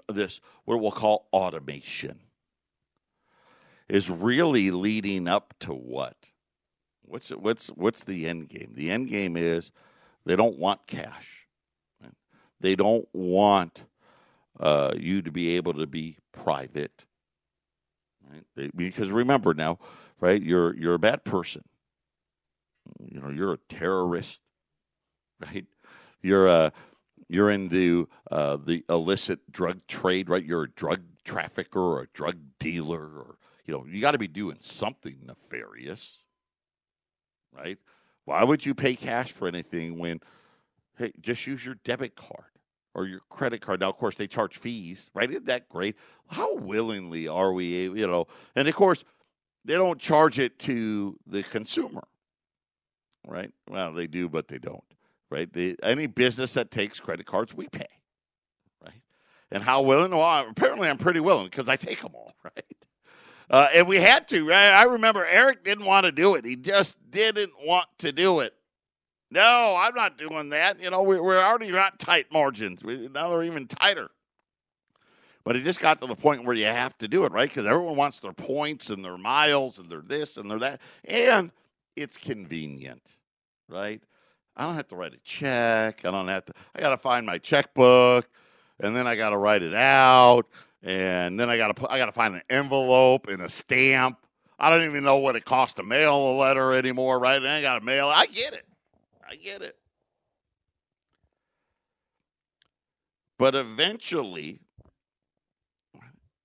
[0.09, 2.21] This, what we'll call automation,
[3.89, 6.17] is really leading up to what?
[7.03, 8.73] What's what's what's the end game?
[8.75, 9.73] The end game is
[10.25, 11.41] they don't want cash
[12.61, 13.83] they don't want
[14.59, 17.05] uh, you to be able to be private,
[18.31, 18.45] right?
[18.55, 19.79] They, because remember now,
[20.21, 20.43] right?
[20.43, 21.65] You're you're a bad person.
[23.01, 24.41] You know, you're a terrorist,
[25.41, 25.67] right?
[26.23, 26.71] You're a uh,
[27.29, 30.45] you're into uh, the illicit drug trade, right?
[30.45, 34.29] You're a drug trafficker or a drug dealer, or you know, you got to be
[34.29, 36.19] doing something nefarious,
[37.57, 37.79] right?
[38.25, 40.21] Why would you pay cash for anything when,
[40.99, 42.45] hey, just use your debit card?
[42.95, 43.81] or your credit card.
[43.81, 45.31] Now, of course, they charge fees, right?
[45.31, 45.97] Isn't that great?
[46.29, 48.27] How willingly are we, you know?
[48.57, 49.05] And of course,
[49.65, 52.03] they don't charge it to the consumer,
[53.27, 53.51] right?
[53.69, 54.85] Well, they do, but they don't,
[55.31, 55.53] right?
[55.53, 57.89] They, any business that takes credit cards, we pay,
[58.85, 59.03] right?
[59.51, 60.13] And how willing?
[60.13, 62.65] Well, apparently, I'm pretty willing because I take them all, right?
[63.51, 64.71] Uh, and we had to, right?
[64.71, 66.45] I remember Eric didn't want to do it.
[66.45, 68.55] He just didn't want to do it.
[69.33, 70.81] No, I'm not doing that.
[70.81, 72.83] You know, we, are already not tight margins.
[72.83, 74.11] We, now they're even tighter.
[75.45, 77.49] But it just got to the point where you have to do it, right?
[77.49, 80.81] Because everyone wants their points and their miles and their this and their that.
[81.05, 81.51] And
[81.97, 83.15] it's convenient,
[83.69, 84.03] right?
[84.57, 86.05] I don't have to write a check.
[86.05, 88.29] I don't have to, I got to find my checkbook
[88.79, 90.47] and then I got to write it out.
[90.83, 94.19] And then I got to put, I got to find an envelope and a stamp.
[94.59, 97.37] I don't even know what it costs to mail a letter anymore, right?
[97.37, 98.09] And I got to mail.
[98.09, 98.67] I get it.
[99.29, 99.77] I get it.
[103.39, 104.61] But eventually,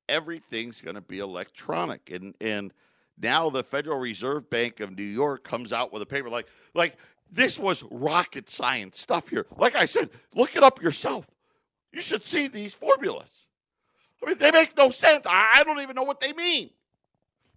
[0.09, 2.73] everything's going to be electronic, and and
[3.17, 6.97] now the Federal Reserve Bank of New York comes out with a paper like like
[7.31, 9.45] this was rocket science stuff here.
[9.57, 11.27] Like I said, look it up yourself.
[11.91, 13.29] You should see these formulas.
[14.21, 15.25] I mean, they make no sense.
[15.29, 16.71] I don't even know what they mean.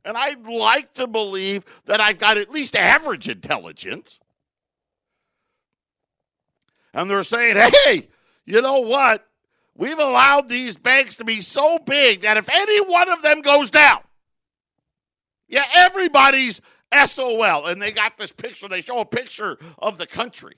[0.04, 4.18] And I'd like to believe that I've got at least average intelligence.
[6.94, 8.08] And they're saying, hey,
[8.44, 9.27] you know what?
[9.78, 13.70] We've allowed these banks to be so big that if any one of them goes
[13.70, 14.00] down,
[15.46, 16.60] yeah, everybody's
[17.06, 17.64] SOL.
[17.64, 20.56] And they got this picture, they show a picture of the country.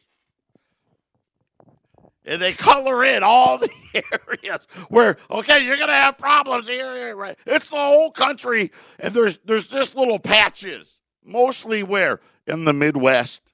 [2.24, 7.36] And they color in all the areas where, okay, you're gonna have problems here, right?
[7.44, 10.98] It's the whole country, and there's there's just little patches.
[11.22, 12.20] Mostly where?
[12.46, 13.52] In the Midwest,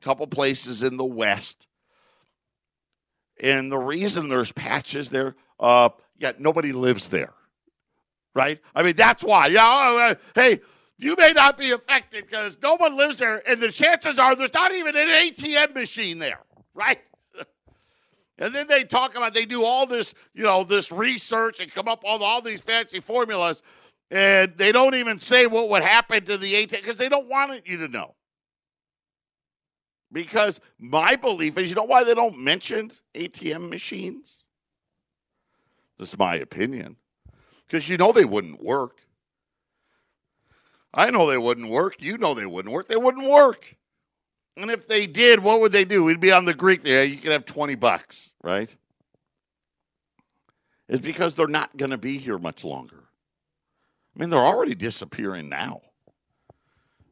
[0.00, 1.65] a couple places in the West.
[3.40, 7.34] And the reason there's patches there, uh, yeah, nobody lives there.
[8.34, 8.60] Right?
[8.74, 9.46] I mean, that's why.
[9.46, 10.60] Yeah, oh, uh, hey,
[10.98, 14.52] you may not be affected because no one lives there, and the chances are there's
[14.54, 16.40] not even an ATM machine there,
[16.74, 17.00] right?
[18.38, 21.88] and then they talk about they do all this, you know, this research and come
[21.88, 23.62] up with all these fancy formulas,
[24.10, 27.66] and they don't even say what would happen to the ATM because they don't want
[27.66, 28.14] you to know.
[30.12, 34.36] Because my belief is, you know why they don't mention ATM machines?
[35.98, 36.96] This is my opinion.
[37.66, 39.00] Because you know they wouldn't work.
[40.94, 41.96] I know they wouldn't work.
[41.98, 42.88] You know they wouldn't work.
[42.88, 43.76] They wouldn't work.
[44.56, 46.02] And if they did, what would they do?
[46.04, 47.04] We'd be on the Greek there.
[47.04, 48.70] You could have 20 bucks, right?
[50.88, 53.04] It's because they're not going to be here much longer.
[54.14, 55.82] I mean, they're already disappearing now.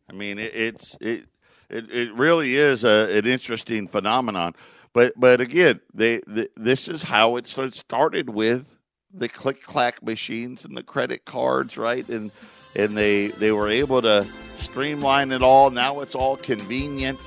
[0.08, 1.26] I mean, it, it's it,
[1.74, 4.54] it it really is a, an interesting phenomenon.
[4.92, 8.76] But but again, they, they this is how it started with
[9.12, 12.08] the click clack machines and the credit cards, right?
[12.08, 12.30] And
[12.76, 14.26] and they they were able to
[14.60, 15.70] streamline it all.
[15.70, 17.18] Now it's all convenient,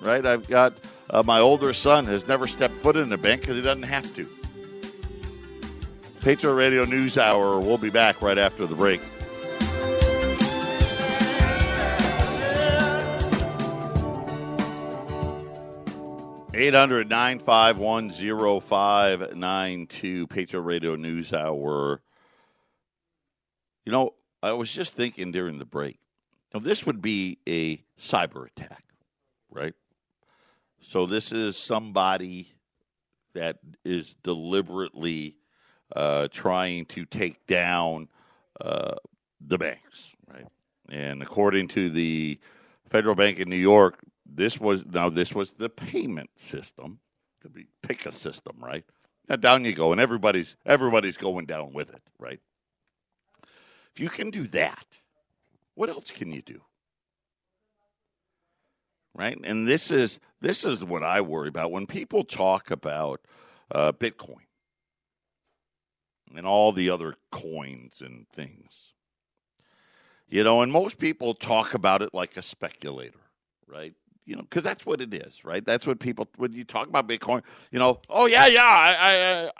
[0.00, 0.24] right?
[0.24, 0.74] I've got
[1.10, 4.14] uh, my older son has never stepped foot in a bank because he doesn't have
[4.16, 4.26] to.
[6.20, 7.60] Patriot Radio News Hour.
[7.60, 9.00] We'll be back right after the break.
[16.52, 22.02] Eight hundred nine five one zero five nine two Patriot Radio News Hour.
[23.86, 26.00] You know, I was just thinking during the break.
[26.52, 28.82] Now, this would be a cyber attack,
[29.48, 29.74] right?
[30.82, 32.52] So this is somebody
[33.32, 35.36] that is deliberately
[35.94, 38.08] uh, trying to take down
[38.60, 38.96] uh,
[39.40, 40.46] the banks, right?
[40.88, 42.40] And according to the
[42.90, 44.00] Federal Bank in New York,
[44.32, 47.00] this was now this was the payment system.
[47.42, 48.84] Could be pick a system, right?
[49.28, 52.40] Now down you go, and everybody's everybody's going down with it, right?
[53.94, 54.86] If you can do that,
[55.74, 56.60] what else can you do?
[59.14, 59.38] Right?
[59.42, 63.20] And this is this is what I worry about when people talk about
[63.70, 64.46] uh, Bitcoin
[66.34, 68.72] and all the other coins and things.
[70.28, 73.18] You know, and most people talk about it like a speculator,
[73.66, 73.94] right?
[74.26, 75.64] You know, because that's what it is, right?
[75.64, 79.50] That's what people when you talk about Bitcoin, you know, oh yeah, yeah, I, I,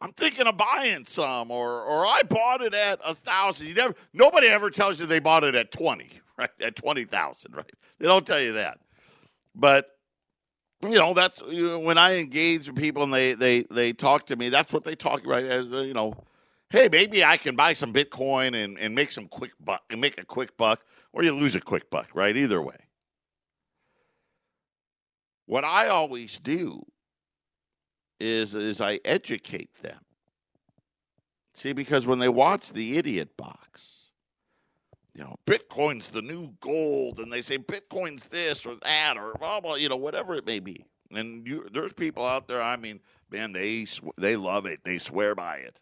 [0.00, 3.66] I'm thinking of buying some, or or I bought it at a thousand.
[3.66, 6.50] You never, nobody ever tells you they bought it at twenty, right?
[6.60, 7.72] At twenty thousand, right?
[7.98, 8.78] They don't tell you that.
[9.54, 9.90] But
[10.82, 14.26] you know, that's you know, when I engage with people and they they they talk
[14.26, 14.48] to me.
[14.48, 16.14] That's what they talk right as uh, you know.
[16.70, 20.20] Hey, maybe I can buy some Bitcoin and, and make some quick buck and make
[20.20, 20.82] a quick buck,
[21.14, 22.36] or you lose a quick buck, right?
[22.36, 22.76] Either way.
[25.48, 26.84] What I always do
[28.20, 30.00] is is I educate them.
[31.54, 34.10] See, because when they watch the idiot box,
[35.14, 39.58] you know, Bitcoin's the new gold, and they say Bitcoin's this or that or blah
[39.60, 40.84] blah, you know, whatever it may be.
[41.10, 42.60] And you, there's people out there.
[42.60, 43.86] I mean, man, they
[44.18, 44.80] they love it.
[44.84, 45.78] They swear by it.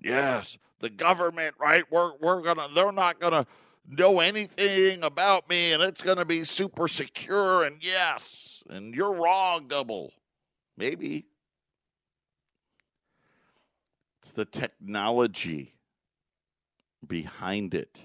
[0.00, 1.82] Yes, the government, right?
[1.90, 2.68] We're we're gonna.
[2.72, 3.48] They're not gonna
[3.88, 7.64] know anything about me, and it's gonna be super secure.
[7.64, 10.12] And yes, and you're wrong, double.
[10.76, 11.26] Maybe
[14.20, 15.74] it's the technology
[17.06, 17.98] behind it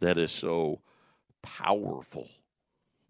[0.00, 0.80] that is so
[1.42, 2.28] powerful.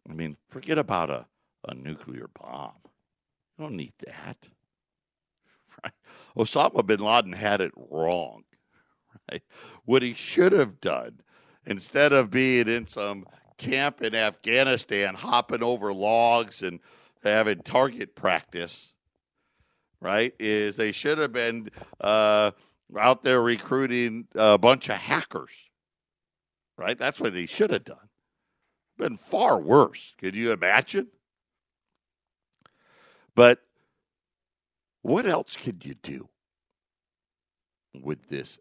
[0.08, 1.26] I mean, forget about a,
[1.68, 2.72] a nuclear bomb.
[3.58, 4.36] You don't need that.
[5.82, 5.94] Right?
[6.36, 8.42] Osama bin Laden had it wrong.
[9.30, 9.42] right?
[9.86, 11.20] What he should have done,
[11.64, 13.24] instead of being in some
[13.60, 16.80] camp in Afghanistan, hopping over logs and
[17.22, 18.92] having target practice,
[20.00, 22.52] right, is they should have been uh,
[22.98, 25.50] out there recruiting a bunch of hackers,
[26.78, 26.98] right?
[26.98, 28.08] That's what they should have done.
[28.96, 30.14] Been far worse.
[30.18, 31.08] Could you imagine?
[33.34, 33.60] But
[35.02, 36.28] what else could you do
[37.94, 38.58] with this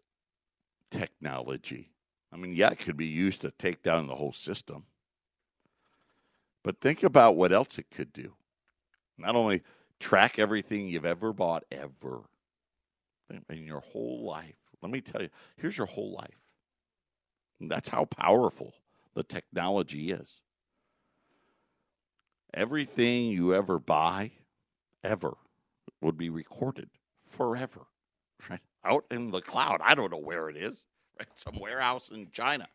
[0.90, 1.89] technology?
[2.32, 4.84] I mean, yeah, it could be used to take down the whole system.
[6.62, 8.34] But think about what else it could do.
[9.18, 9.62] Not only
[9.98, 12.22] track everything you've ever bought, ever,
[13.48, 14.54] in your whole life.
[14.82, 16.38] Let me tell you, here's your whole life.
[17.60, 18.74] And that's how powerful
[19.14, 20.40] the technology is.
[22.54, 24.32] Everything you ever buy,
[25.04, 25.36] ever,
[26.00, 26.88] would be recorded
[27.24, 27.86] forever,
[28.50, 28.60] right?
[28.84, 29.80] Out in the cloud.
[29.84, 30.84] I don't know where it is,
[31.20, 31.28] right?
[31.34, 32.66] Some warehouse in China.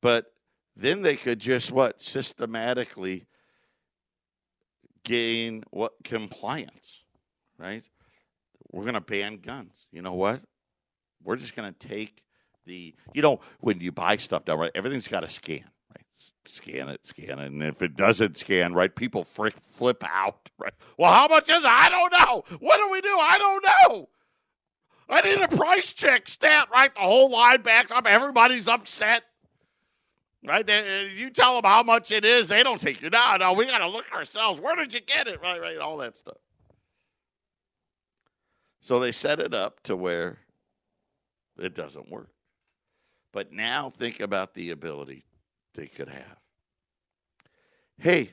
[0.00, 0.32] But
[0.76, 3.26] then they could just what systematically
[5.04, 7.02] gain what compliance,
[7.58, 7.84] right?
[8.70, 9.86] We're going to ban guns.
[9.92, 10.40] You know what?
[11.22, 12.22] We're just going to take
[12.64, 14.70] the, you know, when you buy stuff now, right?
[14.74, 16.06] Everything's got to scan, right?
[16.46, 20.72] Scan it, scan it, and if it doesn't scan, right, people frick, flip out, right?
[20.96, 21.64] Well, how much is it?
[21.64, 22.56] I don't know.
[22.60, 23.16] What do we do?
[23.20, 24.08] I don't know.
[25.08, 26.94] I need a price check stat, right?
[26.94, 28.06] The whole line backs up.
[28.06, 29.24] Everybody's upset.
[30.44, 30.66] Right?
[30.66, 33.10] They, you tell them how much it is, they don't take you.
[33.10, 34.60] No, no, we got to look ourselves.
[34.60, 35.40] Where did you get it?
[35.40, 36.38] Right, right, all that stuff.
[38.80, 40.38] So they set it up to where
[41.58, 42.30] it doesn't work.
[43.32, 45.24] But now think about the ability
[45.74, 46.38] they could have.
[47.98, 48.32] Hey,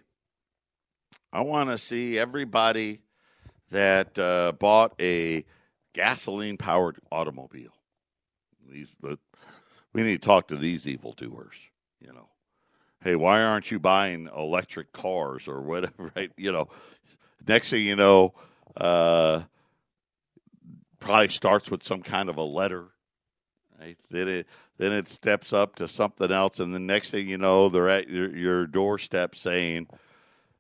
[1.31, 3.01] I want to see everybody
[3.69, 5.45] that uh, bought a
[5.99, 7.73] gasoline powered automobile.
[8.71, 8.87] These,
[9.91, 11.55] we need to talk to these evildoers.
[11.99, 12.29] You know,
[13.03, 16.11] hey, why aren't you buying electric cars or whatever?
[16.15, 16.31] Right?
[16.37, 16.69] You know,
[17.45, 18.33] next thing you know,
[18.77, 19.41] uh,
[21.01, 22.85] probably starts with some kind of a letter.
[23.77, 23.97] Right?
[24.09, 24.47] Then it
[24.77, 28.09] then it steps up to something else, and the next thing you know, they're at
[28.09, 29.87] your, your doorstep saying,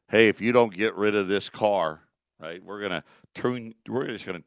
[0.09, 2.01] "Hey, if you don't get rid of this car,
[2.41, 3.73] right, we're gonna turn.
[3.87, 4.43] We're just gonna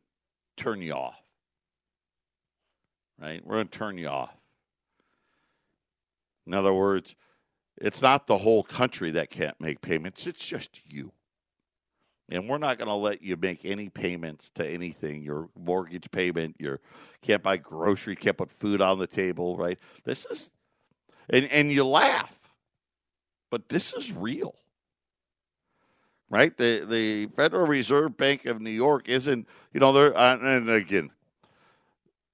[0.62, 1.20] turn you off.
[3.20, 3.44] Right?
[3.44, 4.34] We're gonna turn you off."
[6.46, 7.14] In other words,
[7.76, 11.12] it's not the whole country that can't make payments, it's just you.
[12.28, 15.22] And we're not going to let you make any payments to anything.
[15.22, 16.80] Your mortgage payment, your
[17.20, 19.78] can't buy grocery, can't put food on the table, right?
[20.04, 20.50] This is
[21.28, 22.38] and and you laugh.
[23.50, 24.54] But this is real.
[26.32, 26.56] Right?
[26.56, 31.10] The the Federal Reserve Bank of New York isn't, you know, they're uh, and again,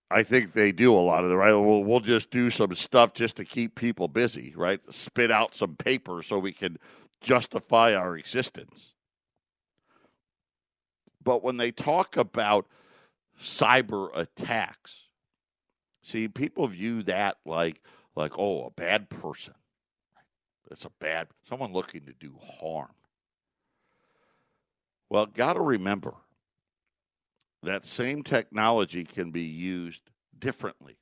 [0.09, 1.51] I think they do a lot of the right.
[1.51, 4.81] Well, we'll just do some stuff just to keep people busy, right?
[4.91, 6.79] Spit out some paper so we can
[7.21, 8.95] justify our existence.
[11.25, 12.69] But when they talk about
[13.43, 15.09] cyber attacks,
[16.05, 17.83] see, people view that like
[18.15, 19.55] like oh, a bad person.
[20.71, 22.91] It's a bad someone looking to do harm.
[25.11, 26.15] Well, got to remember
[27.63, 30.03] that same technology can be used
[30.39, 30.99] differently.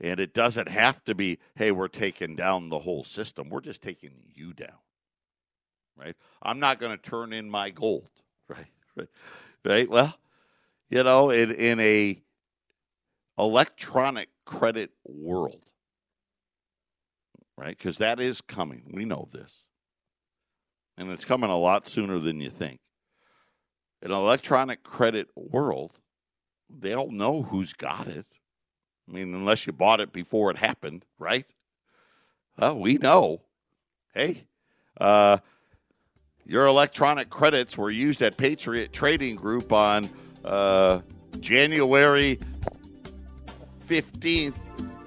[0.00, 3.48] And it doesn't have to be, hey, we're taking down the whole system.
[3.48, 4.78] We're just taking you down.
[5.96, 6.16] Right?
[6.42, 8.10] I'm not going to turn in my gold.
[8.48, 8.66] Right?
[8.96, 9.08] Right?
[9.62, 9.90] Right?
[9.90, 10.14] Well,
[10.88, 12.22] you know, in, in a
[13.38, 15.66] electronic credit world,
[17.58, 17.76] right?
[17.76, 18.90] Because that is coming.
[18.94, 19.52] We know this.
[20.98, 22.80] And it's coming a lot sooner than you think
[24.02, 25.98] an electronic credit world,
[26.68, 28.26] they'll know who's got it.
[29.08, 31.46] I mean, unless you bought it before it happened, right?
[32.58, 33.42] Well, we know.
[34.12, 34.44] Hey,
[35.00, 35.38] uh,
[36.44, 40.08] your electronic credits were used at Patriot Trading Group on
[40.44, 41.00] uh,
[41.40, 42.38] January
[43.88, 44.54] 15th,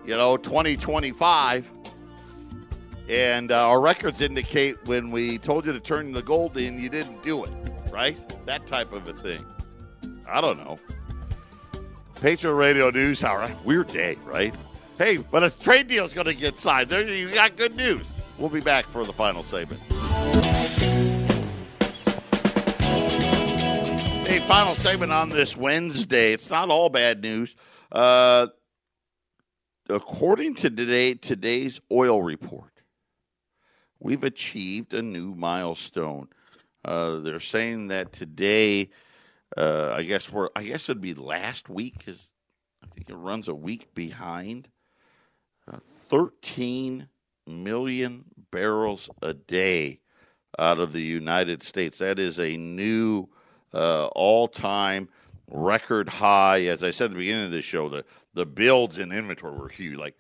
[0.06, 1.81] you know, 2025.
[3.12, 6.90] And uh, our records indicate when we told you to turn the gold in, you
[6.90, 7.52] didn't do it
[7.92, 8.18] right?
[8.46, 9.46] That type of a thing.
[10.28, 10.80] I don't know.
[12.16, 13.52] Patriot Radio News Hour.
[13.66, 14.56] Weird day, right?
[14.98, 16.90] Hey, but a trade deal is going to get signed.
[16.90, 18.04] There, you got good news.
[18.38, 19.82] We'll be back for the final segment.
[24.28, 26.34] Hey, final segment on this Wednesday.
[26.34, 27.56] It's not all bad news.
[27.92, 28.48] Uh,
[29.90, 32.81] according to today today's oil report,
[34.02, 36.28] we've achieved a new milestone.
[36.84, 38.90] Uh, they're saying that today,
[39.56, 42.04] uh, I guess for I guess it'd be last week.
[42.08, 42.30] Is
[42.84, 44.68] I think it runs a week behind.
[45.72, 45.78] Uh,
[46.10, 47.08] 13
[47.48, 50.00] million barrels a day
[50.58, 52.00] out of the United States.
[52.00, 53.30] That is a new
[53.74, 55.10] uh, all time
[55.48, 56.64] record high.
[56.64, 59.70] As I said at the beginning of the show, the, the builds in inventory were
[59.70, 59.98] huge.
[59.98, 60.16] Like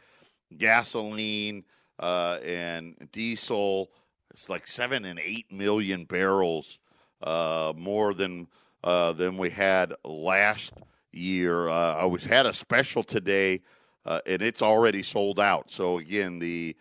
[0.55, 1.63] gasoline
[2.01, 3.91] uh, and diesel,
[4.33, 6.79] it's like seven and eight million barrels
[7.21, 8.47] uh, more than
[8.83, 10.73] uh, than we had last
[11.11, 11.69] year.
[11.69, 13.61] Uh, I was had a special today,
[14.05, 15.69] uh, and it's already sold out.
[15.69, 16.75] So again, the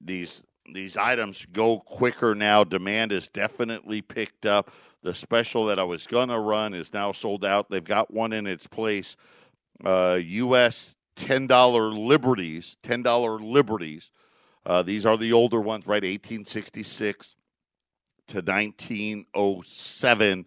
[0.00, 0.42] these
[0.74, 2.64] these items go quicker now.
[2.64, 4.72] Demand is definitely picked up.
[5.04, 7.70] The special that I was gonna run is now sold out.
[7.70, 9.16] They've got one in its place.
[9.84, 10.95] Uh, U.S.
[11.16, 14.10] ten dollar liberties, ten dollar liberties.
[14.64, 16.04] Uh, these are the older ones, right?
[16.04, 17.34] Eighteen sixty six
[18.28, 20.46] to nineteen oh seven.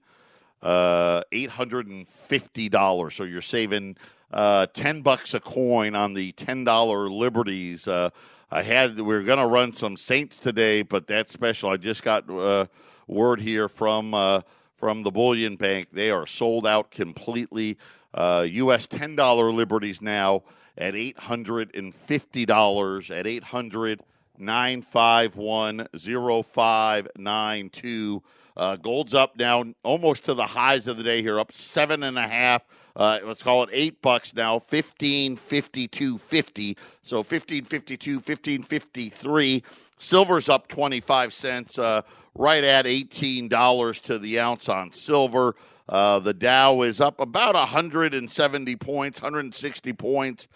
[0.61, 3.15] Uh, eight hundred and fifty dollars.
[3.15, 3.97] So you're saving
[4.31, 7.87] uh, ten bucks a coin on the ten dollar liberties.
[7.87, 8.09] Uh,
[8.51, 12.03] I had we are going to run some Saints today, but that special I just
[12.03, 12.65] got uh,
[13.07, 14.43] word here from
[14.75, 15.89] from the Bullion Bank.
[15.93, 17.77] They are sold out completely.
[18.17, 18.85] U.S.
[18.85, 20.43] ten dollar liberties now
[20.79, 24.01] at eight hundred and fifty dollars at eight hundred
[24.37, 28.23] nine five one zero five nine two.
[28.55, 32.17] Uh, gold's up now almost to the highs of the day here, up seven and
[32.17, 32.63] a half.
[32.95, 36.77] Uh, let's call it eight bucks now, fifteen fifty two fifty.
[37.03, 39.63] So fifteen fifty two, fifteen fifty three.
[39.99, 42.01] Silver's up twenty five cents, uh,
[42.35, 45.55] right at eighteen dollars to the ounce on silver.
[45.87, 50.47] Uh, the Dow is up about 170 points, 160 points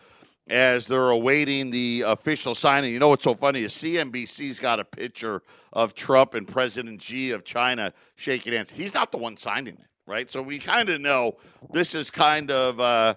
[0.47, 2.91] as they're awaiting the official signing.
[2.91, 5.41] You know what's so funny is CNBC's got a picture
[5.71, 8.69] of Trump and President Xi of China shaking hands.
[8.71, 10.29] He's not the one signing it, right?
[10.29, 11.37] So we kind of know
[11.71, 12.79] this is kind of.
[12.79, 13.15] Uh,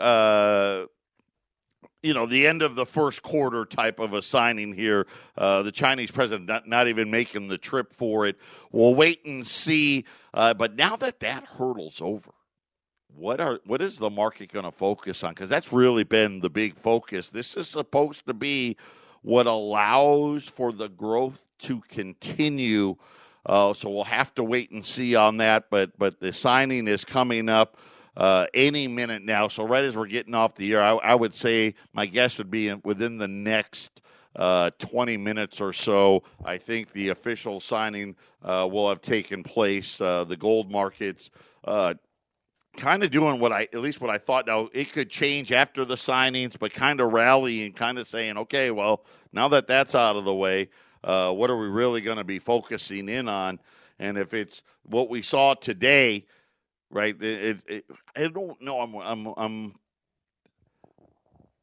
[0.00, 0.86] uh,
[2.04, 5.06] you know, the end of the first quarter type of a signing here.
[5.38, 8.36] Uh, the Chinese president not, not, even making the trip for it.
[8.70, 10.04] We'll wait and see.
[10.34, 12.32] Uh, but now that that hurdle's over,
[13.16, 15.30] what are what is the market going to focus on?
[15.30, 17.28] Because that's really been the big focus.
[17.28, 18.76] This is supposed to be
[19.22, 22.96] what allows for the growth to continue.
[23.46, 25.70] Uh, so we'll have to wait and see on that.
[25.70, 27.78] But but the signing is coming up
[28.16, 29.48] uh, any minute now.
[29.48, 32.50] So right as we're getting off the air, I, I would say my guess would
[32.50, 34.00] be within the next.
[34.36, 40.00] Uh, 20 minutes or so, I think the official signing uh, will have taken place.
[40.00, 41.30] Uh, the gold markets
[41.62, 41.94] uh,
[42.76, 44.46] kind of doing what I at least what I thought.
[44.46, 48.70] Now it could change after the signings, but kind of rallying, kind of saying, okay,
[48.70, 50.70] well now that that's out of the way,
[51.02, 53.58] uh, what are we really going to be focusing in on?
[53.98, 56.26] And if it's what we saw today,
[56.90, 57.20] right?
[57.20, 57.84] It, it,
[58.16, 58.80] I don't know.
[58.80, 59.74] I'm I'm I'm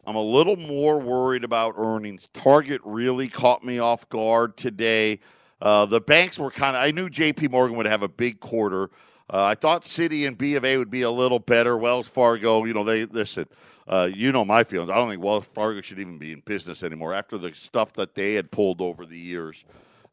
[0.05, 2.27] I'm a little more worried about earnings.
[2.33, 5.19] Target really caught me off guard today.
[5.61, 6.83] Uh, the banks were kind of.
[6.83, 7.49] I knew J.P.
[7.49, 8.89] Morgan would have a big quarter.
[9.31, 11.77] Uh, I thought Citi and B of A would be a little better.
[11.77, 13.47] Wells Fargo, you know, they listen.
[13.87, 14.89] Uh, you know my feelings.
[14.89, 18.13] I don't think Wells Fargo should even be in business anymore after the stuff that
[18.13, 19.63] they had pulled over the years.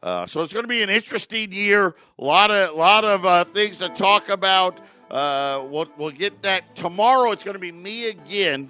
[0.03, 1.97] Uh, so it's going to be an interesting year.
[2.19, 4.79] A lot of lot of uh, things to talk about.
[5.11, 7.33] Uh, we'll, we'll get that tomorrow.
[7.33, 8.69] It's going to be me again,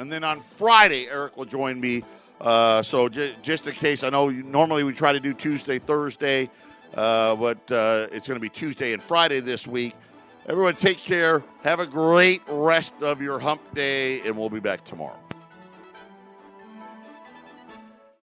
[0.00, 2.02] and then on Friday, Eric will join me.
[2.40, 6.50] Uh, so j- just in case, I know normally we try to do Tuesday, Thursday.
[6.94, 9.94] Uh, but uh, it's going to be Tuesday and Friday this week.
[10.46, 11.42] Everyone, take care.
[11.62, 15.23] Have a great rest of your hump day, and we'll be back tomorrow.